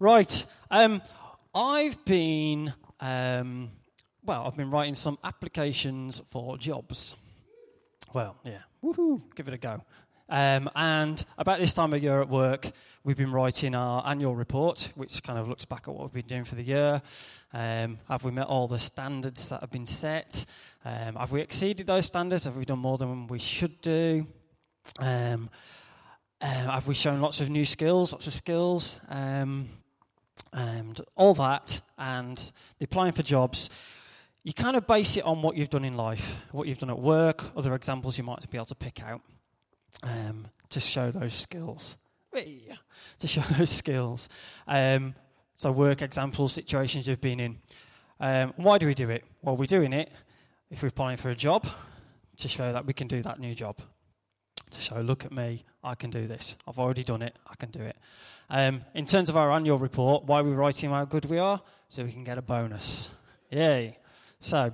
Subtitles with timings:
[0.00, 0.46] Right.
[0.70, 1.02] Um,
[1.52, 3.70] I've been, um,
[4.24, 7.16] well, I've been writing some applications for jobs.
[8.14, 9.82] Well, yeah, woohoo, give it a go.
[10.28, 12.70] Um, and about this time of year at work,
[13.02, 16.28] we've been writing our annual report, which kind of looks back at what we've been
[16.28, 17.02] doing for the year.
[17.52, 20.44] Um, have we met all the standards that have been set?
[20.84, 22.44] Um, have we exceeded those standards?
[22.44, 24.28] Have we done more than we should do?
[25.00, 25.50] Um,
[26.40, 29.70] uh, have we shown lots of new skills, lots of skills, um,
[30.52, 33.70] and all that, and applying for jobs?
[34.44, 36.98] You kind of base it on what you've done in life, what you've done at
[36.98, 39.20] work, other examples you might be able to pick out
[40.02, 41.96] um, to show those skills.
[43.18, 44.28] To show those skills.
[44.66, 45.14] Um,
[45.56, 47.58] so, work examples, situations you've been in.
[48.20, 49.24] Um, why do we do it?
[49.42, 50.10] Well, we're doing it
[50.70, 51.66] if we're applying for a job
[52.38, 53.80] to show that we can do that new job.
[54.70, 56.56] To show, look at me, I can do this.
[56.66, 57.96] I've already done it, I can do it.
[58.50, 61.60] Um, in terms of our annual report, why are we writing how good we are?
[61.88, 63.08] So we can get a bonus.
[63.50, 63.98] Yay.
[64.40, 64.72] So,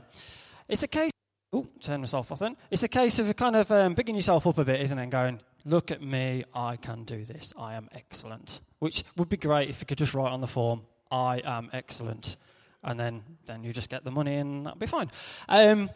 [0.69, 1.11] it's a case
[1.55, 2.56] Oh, turn myself off then.
[2.69, 5.03] It's a case of kind of um, bigging yourself up a bit, isn't it?
[5.05, 8.58] And going, look at me, I can do this, I am excellent.
[8.81, 12.36] Which would be great if you could just write on the form, I am excellent.
[12.83, 15.12] And then, then you just get the money and that'll be fine.
[15.48, 15.91] Um,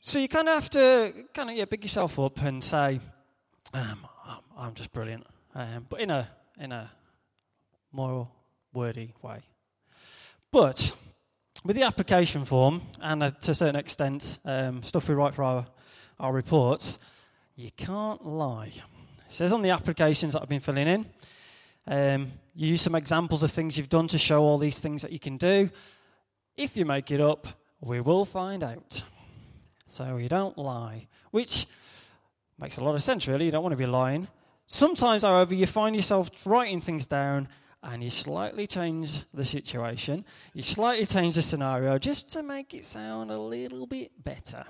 [0.00, 2.98] so you kind of have to kind of yeah, big yourself up and say,
[3.72, 4.06] um,
[4.56, 5.26] I'm just brilliant.
[5.54, 6.28] Um, but in a,
[6.58, 6.90] in a
[7.92, 8.28] more
[8.72, 9.38] wordy way.
[10.52, 10.92] But
[11.64, 15.42] with the application form, and uh, to a certain extent, um, stuff we write for
[15.42, 15.66] our,
[16.20, 16.98] our reports,
[17.56, 18.72] you can't lie.
[18.74, 21.06] It says on the applications that I've been filling in,
[21.88, 25.12] um, you use some examples of things you've done to show all these things that
[25.12, 25.70] you can do.
[26.56, 27.46] If you make it up,
[27.80, 29.02] we will find out.
[29.88, 31.66] So you don't lie, which
[32.58, 33.46] makes a lot of sense, really.
[33.46, 34.28] You don't want to be lying.
[34.66, 37.48] Sometimes, however, you find yourself writing things down
[37.82, 42.84] and you slightly change the situation, you slightly change the scenario just to make it
[42.84, 44.64] sound a little bit better.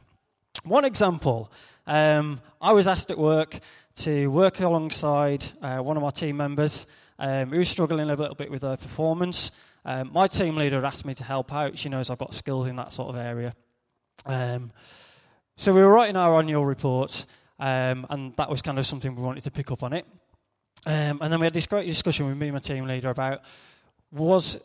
[0.65, 1.51] One example
[1.87, 3.61] um, I was asked at work
[3.97, 6.87] to work alongside uh, one of my team members
[7.19, 9.51] um, who was struggling a little bit with her performance.
[9.85, 11.79] Um, my team leader asked me to help out.
[11.79, 13.55] She knows I've got skills in that sort of area.
[14.27, 14.73] Um,
[15.57, 17.25] so we were writing our annual report,
[17.59, 20.07] um, and that was kind of something we wanted to pick up on it.
[20.85, 23.41] Um, and then we had this great discussion with me and my team leader about
[24.13, 24.57] was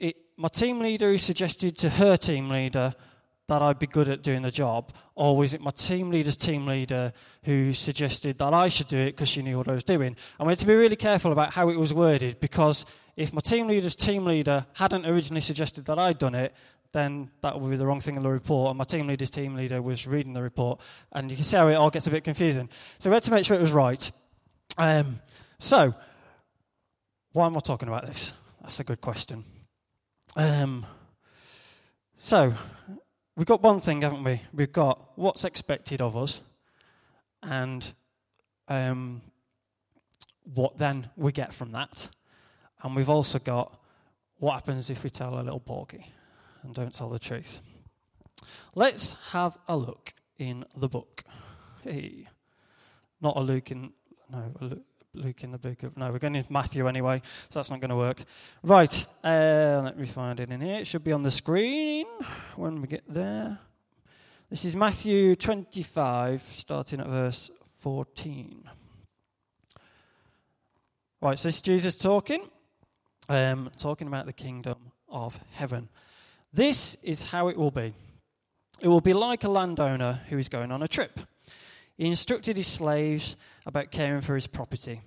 [0.00, 2.94] it my team leader who suggested to her team leader
[3.46, 6.66] that I'd be good at doing the job, or was it my team leader's team
[6.66, 7.12] leader
[7.44, 10.16] who suggested that I should do it because she knew what I was doing?
[10.38, 12.86] And we had to be really careful about how it was worded because
[13.16, 16.54] if my team leader's team leader hadn't originally suggested that I'd done it,
[16.94, 18.70] then that would be the wrong thing in the report.
[18.70, 20.80] And my team leader's team leader was reading the report,
[21.12, 22.70] and you can see how it all gets a bit confusing.
[22.98, 24.10] So we had to make sure it was right.
[24.78, 25.20] Um,
[25.58, 25.92] so,
[27.32, 28.32] why am I talking about this?
[28.62, 29.44] That's a good question.
[30.36, 30.86] Um,
[32.16, 32.54] so,
[33.36, 34.40] we've got one thing, haven't we?
[34.52, 36.40] We've got what's expected of us,
[37.42, 37.92] and
[38.68, 39.20] um,
[40.54, 42.08] what then we get from that.
[42.82, 43.80] And we've also got
[44.38, 46.13] what happens if we tell a little porky
[46.64, 47.60] and don't tell the truth.
[48.74, 51.22] Let's have a look in the book.
[51.82, 52.26] Hey,
[53.20, 53.92] not a Luke in
[54.30, 54.82] no, a Luke,
[55.12, 55.96] Luke in the book of.
[55.96, 58.24] No, we're going into Matthew anyway, so that's not going to work.
[58.62, 60.76] Right, uh, let me find it in here.
[60.76, 62.06] It should be on the screen
[62.56, 63.58] when we get there.
[64.50, 68.68] This is Matthew 25, starting at verse 14.
[71.20, 72.48] Right, so this is Jesus talking,
[73.28, 75.88] um, talking about the kingdom of heaven.
[76.54, 77.94] This is how it will be.
[78.80, 81.18] It will be like a landowner who is going on a trip.
[81.98, 85.00] He instructed his slaves about caring for his property.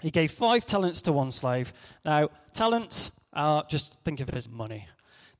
[0.00, 1.72] He gave five talents to one slave.
[2.04, 4.86] Now, talents are just think of it as money.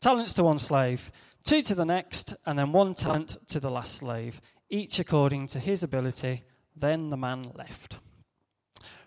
[0.00, 1.12] Talents to one slave,
[1.44, 5.60] two to the next, and then one talent to the last slave, each according to
[5.60, 6.42] his ability.
[6.74, 7.98] Then the man left.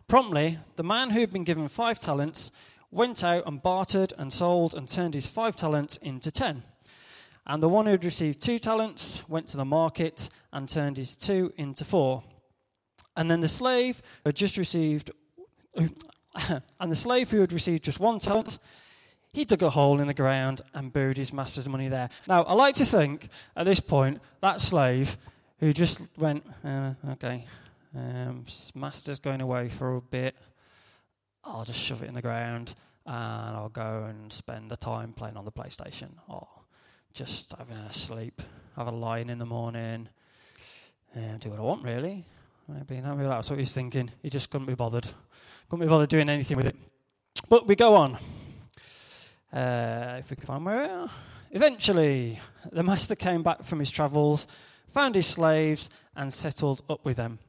[0.08, 2.52] Promptly, the man who had been given five talents
[2.92, 6.64] went out and bartered and sold and turned his five talents into ten.
[7.48, 11.16] And the one who had received two talents went to the market and turned his
[11.16, 12.24] two into four.
[13.16, 15.12] And then the slave who had just received,
[15.76, 18.60] and the slave who had received just one talent,
[19.34, 22.10] he dug a hole in the ground and buried his master's money there.
[22.28, 25.18] Now, I like to think at this point that slave
[25.60, 27.46] who just went, uh, okay,
[27.96, 28.46] um,
[28.76, 30.36] master's going away for a bit,
[31.44, 32.76] I'll just shove it in the ground
[33.06, 36.48] and I'll go and spend the time playing on the PlayStation or
[37.14, 38.42] just having a sleep,
[38.76, 40.10] have a lie in the morning,
[41.14, 42.26] and do what I want, really.
[42.68, 44.12] Maybe, maybe that's what he's thinking.
[44.22, 45.08] He just couldn't be bothered.
[45.70, 46.76] Couldn't be bothered doing anything with it.
[47.50, 48.18] But we go on.
[49.52, 51.10] Uh, if we can find where.
[51.52, 52.40] Eventually,
[52.72, 54.48] the master came back from his travels,
[54.94, 57.40] found his slaves, and settled up with them.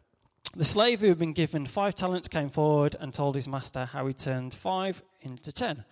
[0.54, 4.06] The slave who had been given five talents came forward and told his master how
[4.06, 5.84] he turned five into ten.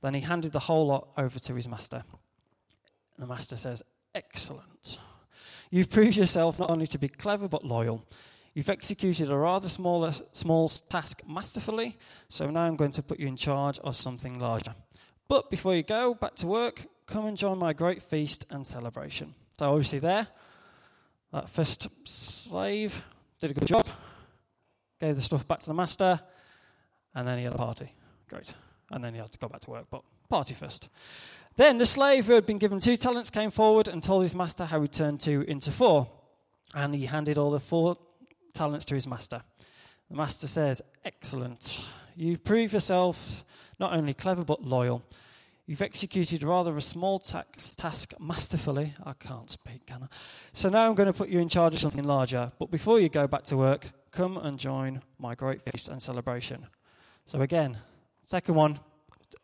[0.00, 2.04] Then he handed the whole lot over to his master.
[3.16, 3.82] And the master says,
[4.14, 4.98] Excellent.
[5.70, 8.04] You've proved yourself not only to be clever but loyal.
[8.54, 11.98] You've executed a rather smaller, small task masterfully,
[12.28, 14.74] so now I'm going to put you in charge of something larger.
[15.28, 19.34] But before you go back to work, come and join my great feast and celebration.
[19.58, 20.28] So, obviously, there,
[21.32, 23.02] that first slave
[23.40, 23.86] did a good job,
[25.00, 26.20] gave the stuff back to the master,
[27.14, 27.92] and then he had a party.
[28.28, 28.54] Great.
[28.90, 30.88] And then he had to go back to work, but party first.
[31.56, 34.66] Then the slave who had been given two talents came forward and told his master
[34.66, 36.08] how he turned two into four.
[36.74, 37.96] And he handed all the four
[38.52, 39.42] talents to his master.
[40.10, 41.80] The master says, Excellent.
[42.14, 43.44] You've proved yourself
[43.78, 45.02] not only clever but loyal.
[45.66, 48.94] You've executed rather a small task masterfully.
[49.04, 50.06] I can't speak, can I?
[50.52, 52.52] So now I'm going to put you in charge of something larger.
[52.60, 56.68] But before you go back to work, come and join my great feast and celebration.
[57.26, 57.78] So again,
[58.24, 58.78] second one,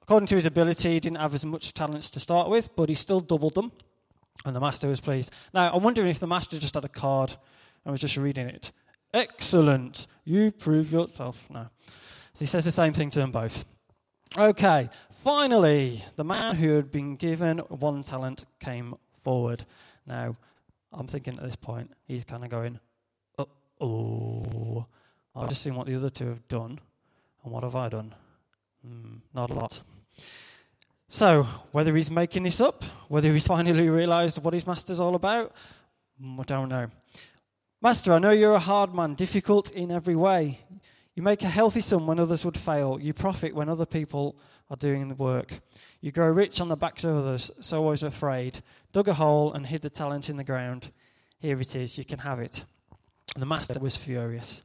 [0.01, 2.95] according to his ability, he didn't have as much talents to start with, but he
[2.95, 3.73] still doubled them.
[4.45, 5.33] And the master was pleased.
[5.53, 7.37] Now, I'm wondering if the master just had a card
[7.85, 8.71] and was just reading it.
[9.13, 10.07] Excellent.
[10.25, 11.49] You prove yourself.
[11.51, 11.67] No.
[12.35, 13.65] So he says the same thing to them both.
[14.39, 14.89] Okay,
[15.23, 19.65] finally, the man who had been given one talent came forward.
[20.07, 20.37] Now,
[20.93, 22.81] I'm thinking at this point, he's kind of going,
[23.81, 24.87] oh,
[25.35, 26.81] I've just seen what the other two have done,
[27.43, 28.15] and what have I done?
[28.87, 29.83] Mm, not a lot.
[31.09, 35.53] So, whether he's making this up, whether he's finally realized what his master's all about,
[36.23, 36.89] mm, I don't know.
[37.81, 40.61] Master, I know you're a hard man, difficult in every way.
[41.15, 42.99] You make a healthy son when others would fail.
[43.01, 44.37] You profit when other people
[44.73, 45.61] are doing the work.
[46.01, 48.63] You grow rich on the backs of others, so always afraid.
[48.93, 50.91] Dug a hole and hid the talent in the ground.
[51.41, 52.65] Here it is, you can have it.
[53.37, 54.63] The master was furious.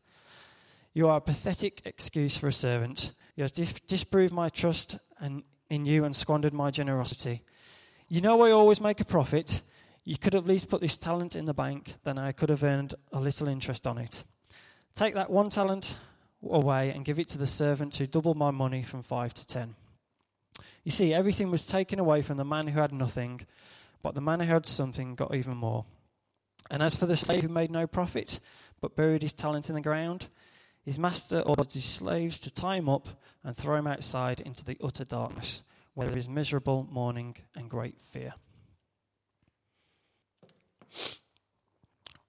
[0.94, 3.12] You are a pathetic excuse for a servant.
[3.36, 7.44] You have dis- disproved my trust and in you and squandered my generosity.
[8.08, 9.62] You know I always make a profit.
[10.06, 12.96] You could at least put this talent in the bank, then I could have earned
[13.12, 14.24] a little interest on it.
[14.96, 15.98] Take that one talent
[16.42, 19.76] away and give it to the servant who doubled my money from five to ten.
[20.84, 23.42] You see, everything was taken away from the man who had nothing,
[24.02, 25.86] but the man who had something got even more.
[26.70, 28.40] And as for the slave who made no profit,
[28.82, 30.28] but buried his talent in the ground,
[30.84, 33.10] his master ordered his slaves to tie him up
[33.44, 35.62] and throw him outside into the utter darkness,
[35.94, 38.34] where there is miserable mourning and great fear.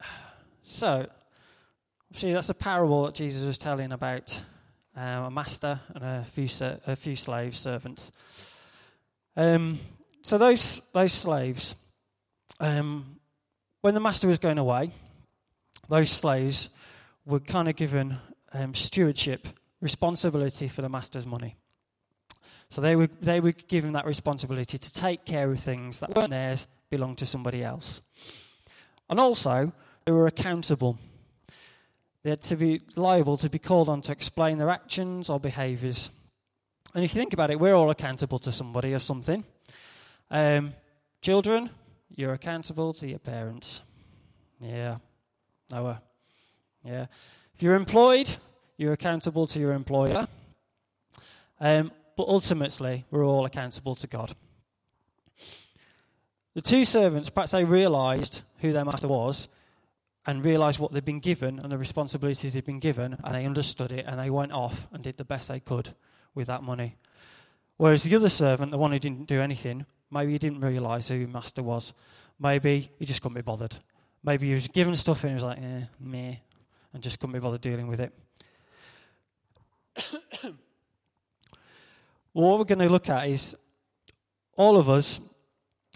[0.71, 1.07] So,
[2.13, 4.43] See, that's a parable that Jesus was telling about
[4.99, 8.11] um, a master and a few, ser- a few slave servants.
[9.37, 9.79] Um,
[10.23, 11.77] so those those slaves,
[12.59, 13.21] um,
[13.81, 14.93] when the master was going away,
[15.89, 16.71] those slaves
[17.25, 18.19] were kind of given
[18.53, 19.47] um, stewardship,
[19.81, 21.57] responsibility for the master's money.
[22.71, 26.31] So they were they were given that responsibility to take care of things that weren't
[26.31, 28.01] theirs, belonged to somebody else,
[29.09, 29.73] and also
[30.05, 30.99] they were accountable
[32.23, 36.11] they're to be liable to be called on to explain their actions or behaviours.
[36.95, 39.45] And if you think about it, we're all accountable to somebody or something.
[40.31, 40.75] Um,
[41.23, 41.71] children,
[42.17, 43.81] you're accountable to your parents.
[44.61, 44.97] Yeah.
[45.71, 46.03] Noah.
[46.85, 47.07] Yeah.
[47.55, 48.37] If you're employed,
[48.77, 50.27] you're accountable to your employer.
[51.61, 54.35] Um, but ultimately, we're all accountable to God.
[56.55, 59.49] The two servants, perhaps they realized who their master was,
[60.29, 63.91] and realized what they'd been given and the responsibilities they'd been given, and they understood
[63.91, 65.95] it, and they went off and did the best they could
[66.35, 66.97] with that money.
[67.79, 71.27] Whereas the other servant, the one who didn't do anything, maybe he didn't realize who
[71.27, 71.95] master was.
[72.39, 73.77] Maybe he just couldn't be bothered.
[74.23, 76.35] Maybe he was given stuff and he was like, eh, meh,
[76.93, 78.13] and just couldn't be bothered dealing with it.
[82.35, 83.57] what we're going to look at is
[84.59, 85.21] all of us,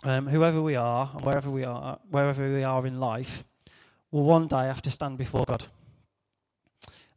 [0.05, 3.45] um, whoever we are, wherever we are, wherever we are in life,
[4.12, 5.64] will one day have to stand before God.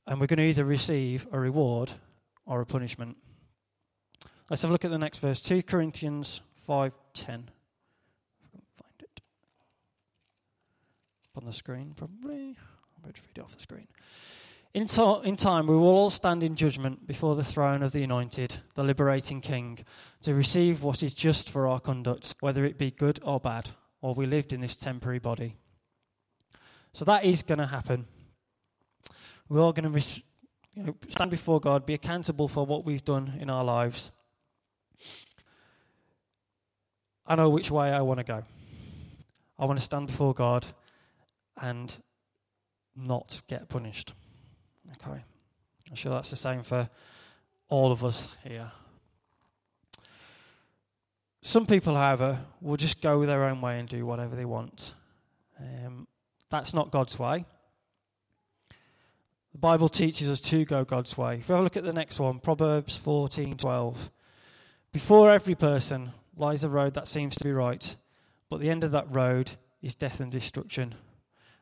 [0.08, 1.92] And we're going to either receive a reward
[2.46, 3.18] or a punishment.
[4.50, 6.92] Let's have a look at the next verse 2 Corinthians 5:10.
[7.24, 7.48] Find
[9.00, 9.22] it.
[11.36, 12.56] On the screen, probably.
[12.96, 13.88] I'm going to read it off the screen.
[14.74, 18.04] In, to- in time, we will all stand in judgment before the throne of the
[18.04, 19.80] anointed, the liberating King,
[20.22, 23.70] to receive what is just for our conduct, whether it be good or bad,
[24.02, 25.56] or we lived in this temporary body.
[26.96, 28.06] So that is going to happen.
[29.50, 30.24] We're all going to
[30.74, 34.12] you know, stand before God, be accountable for what we've done in our lives.
[37.28, 38.44] I know which way I want to go.
[39.60, 40.68] I want to stand before God
[41.62, 41.94] and
[42.96, 44.14] not get punished.
[44.94, 45.20] Okay.
[45.90, 46.90] I'm sure that's the same for
[47.68, 48.72] all of us here.
[51.42, 54.94] Some people, however, will just go their own way and do whatever they want.
[55.60, 56.08] Um,
[56.56, 57.46] that's not God's way.
[59.52, 61.36] The Bible teaches us to go God's way.
[61.40, 64.10] If we have a look at the next one, Proverbs 14:12.
[64.94, 67.98] Before every person lies a road that seems to be right,
[68.50, 70.96] but the end of that road is death and destruction.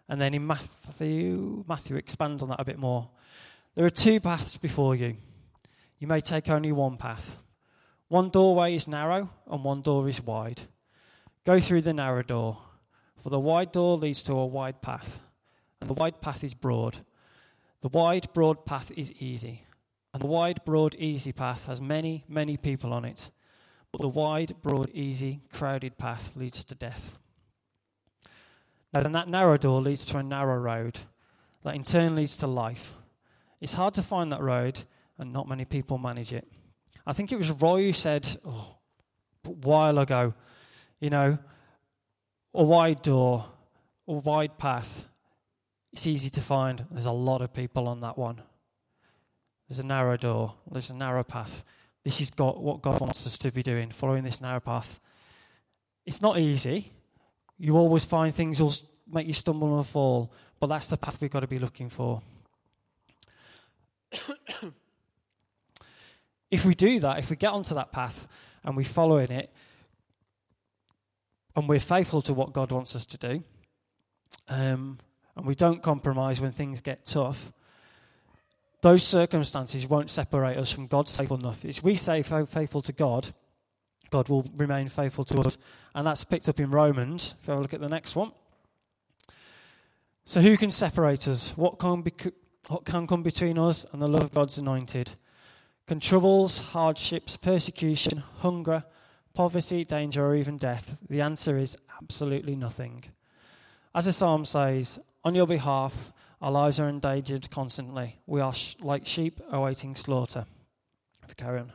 [0.07, 3.09] And then in Matthew, Matthew expands on that a bit more.
[3.73, 5.17] There are two paths before you.
[5.97, 7.38] You may take only one path.
[8.09, 10.62] One doorway is narrow and one door is wide.
[11.45, 12.59] Go through the narrow door,
[13.23, 15.21] for the wide door leads to a wide path,
[15.79, 16.97] and the wide path is broad.
[17.79, 19.65] The wide, broad path is easy,
[20.13, 23.31] and the wide, broad, easy path has many, many people on it.
[23.93, 27.17] But the wide, broad, easy, crowded path leads to death.
[28.93, 30.99] Now, then, that narrow door leads to a narrow road
[31.63, 32.93] that in turn leads to life.
[33.61, 34.81] It's hard to find that road,
[35.17, 36.45] and not many people manage it.
[37.07, 38.75] I think it was Roy who said oh,
[39.45, 40.33] a while ago,
[40.99, 41.37] you know,
[42.53, 43.45] a wide door,
[44.07, 45.05] a wide path,
[45.91, 46.86] it's easy to find.
[46.91, 48.41] There's a lot of people on that one.
[49.67, 51.63] There's a narrow door, there's a narrow path.
[52.03, 55.00] This is God, what God wants us to be doing, following this narrow path.
[56.05, 56.91] It's not easy.
[57.57, 58.74] You always find things will
[59.07, 62.22] make you stumble and fall, but that's the path we've got to be looking for.
[66.51, 68.27] if we do that, if we get onto that path
[68.63, 69.53] and we follow in it,
[71.55, 73.43] and we're faithful to what God wants us to do,
[74.48, 75.00] um,
[75.36, 77.51] and we don't compromise when things get tough,
[78.81, 81.63] those circumstances won't separate us from God's faithfulness.
[81.63, 83.33] If we stay faithful to God,
[84.10, 85.57] God will remain faithful to us.
[85.95, 87.33] And that's picked up in Romans.
[87.41, 88.31] If we have a look at the next one.
[90.25, 91.53] So, who can separate us?
[91.55, 92.13] What can, be,
[92.67, 95.12] what can come between us and the love of God's anointed?
[95.88, 98.83] Can troubles, hardships, persecution, hunger,
[99.33, 100.97] poverty, danger, or even death?
[101.09, 103.03] The answer is absolutely nothing.
[103.95, 106.11] As the psalm says, on your behalf,
[106.41, 108.19] our lives are endangered constantly.
[108.25, 110.45] We are sh- like sheep awaiting slaughter.
[111.37, 111.71] Carry on.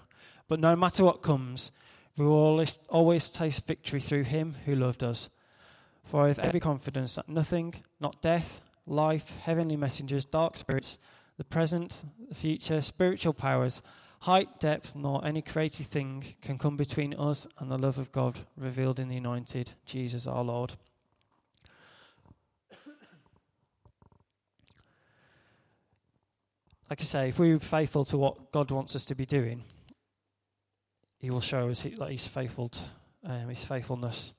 [0.47, 1.73] But no matter what comes,
[2.17, 5.29] we will always, always taste victory through him who loved us.
[6.05, 10.99] For I have every confidence that nothing, not death, life, heavenly messengers, dark spirits,
[11.37, 13.83] the present, the future, spiritual powers,
[14.21, 18.41] height, depth, nor any created thing can come between us and the love of God
[18.57, 20.73] revealed in the anointed Jesus our Lord.
[26.91, 29.65] like I say, if we're faithful to what God wants us to be doing,
[31.19, 32.83] He will show us that He's faithful to
[33.25, 34.33] um, His faithfulness.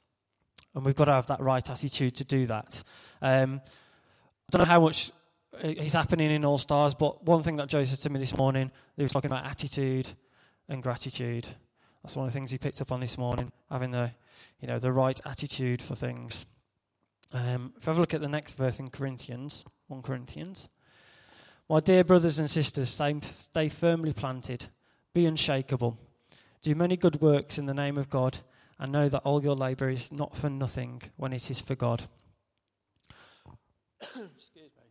[0.73, 2.83] And we've got to have that right attitude to do that.
[3.21, 5.11] Um, I don't know how much
[5.61, 8.71] is happening in All Stars, but one thing that Joe said to me this morning,
[8.95, 10.09] he was talking about attitude
[10.67, 11.47] and gratitude.
[12.03, 14.11] That's one of the things he picked up on this morning, having the,
[14.61, 16.45] you know, the right attitude for things.
[17.33, 20.69] Um, if I have a look at the next verse in Corinthians, 1 Corinthians.
[21.69, 24.65] My dear brothers and sisters, stay firmly planted,
[25.13, 25.99] be unshakable,
[26.61, 28.39] do many good works in the name of God,
[28.79, 32.07] and know that all your labour is not for nothing when it is for God.
[34.01, 34.83] Excuse me.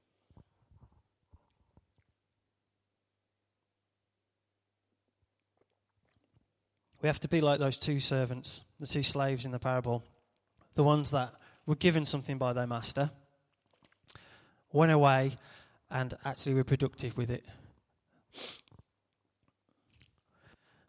[7.00, 10.04] We have to be like those two servants, the two slaves in the parable,
[10.74, 11.32] the ones that
[11.66, 13.10] were given something by their master,
[14.72, 15.38] went away
[15.90, 17.44] and actually we're productive with it.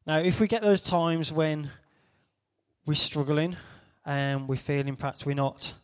[0.06, 1.70] Now, if we get those times when
[2.86, 3.56] we're struggling
[4.06, 5.76] and we're feeling perhaps we're not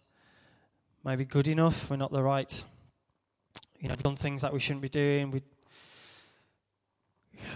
[1.04, 2.64] maybe good enough, we're not the right,
[3.80, 5.44] you know, we've done things that we shouldn't be doing, we,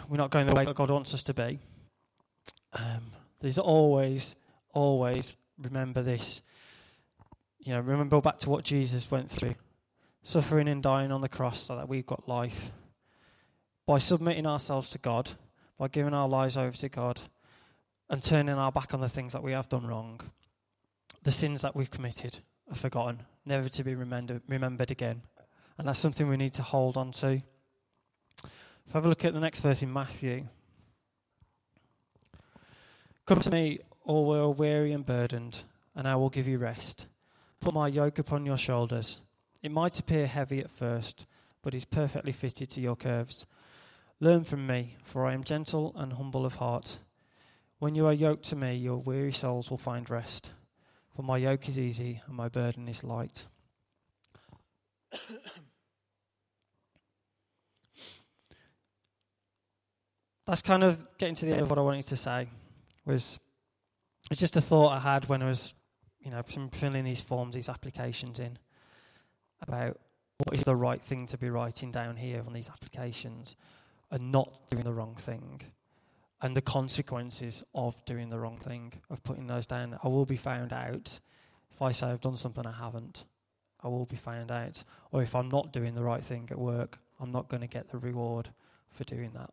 [0.08, 1.60] we're not going the way that God wants us to be,
[2.74, 3.12] um,
[3.42, 4.36] there's always,
[4.74, 6.42] always remember this.
[7.60, 9.56] You know, remember back to what Jesus went through
[10.24, 12.72] suffering and dying on the cross so that we've got life.
[13.86, 15.32] By submitting ourselves to God,
[15.78, 17.22] by giving our lives over to God,
[18.10, 20.20] and turning our back on the things that we have done wrong,
[21.24, 25.22] the sins that we've committed are forgotten, never to be remembered, remembered again.
[25.78, 27.42] And that's something we need to hold on to.
[28.44, 30.48] If I have a look at the next verse in Matthew.
[33.30, 35.62] Come to me, all who are weary and burdened,
[35.96, 37.06] and I will give you rest.
[37.60, 39.22] Put my yoke upon your shoulders
[39.62, 41.28] it might appear heavy at first,
[41.62, 43.46] but is perfectly fitted to your curves.
[44.20, 46.98] Learn from me, for I am gentle and humble of heart.
[47.78, 50.50] When you are yoked to me, your weary souls will find rest.
[51.16, 53.46] For my yoke is easy and my burden is light.
[60.48, 62.48] That's kind of getting to the end of what I wanted to say.
[63.10, 63.40] Was
[64.30, 65.74] it's just a thought I had when I was,
[66.22, 68.60] you know, filling these forms, these applications in,
[69.62, 70.00] about
[70.38, 73.56] what is the right thing to be writing down here on these applications,
[74.12, 75.62] and not doing the wrong thing
[76.42, 79.98] and the consequences of doing the wrong thing, of putting those down.
[80.04, 81.20] I will be found out
[81.72, 83.26] if I say I've done something I haven't.
[83.82, 84.84] I will be found out.
[85.12, 87.90] Or if I'm not doing the right thing at work, I'm not going to get
[87.90, 88.50] the reward
[88.90, 89.52] for doing that.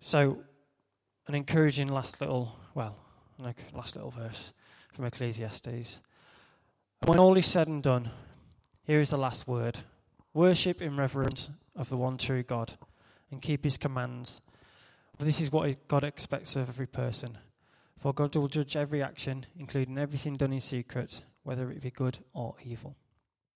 [0.00, 0.38] So,
[1.26, 2.96] an encouraging last little, well,
[3.72, 4.52] last little verse
[4.92, 6.00] from Ecclesiastes.
[7.04, 8.10] When all is said and done,
[8.84, 9.80] here is the last word
[10.32, 12.74] worship in reverence of the one true God
[13.30, 14.40] and keep his commands
[15.24, 17.38] this is what God expects of every person.
[17.98, 22.18] For God will judge every action, including everything done in secret, whether it be good
[22.34, 22.96] or evil.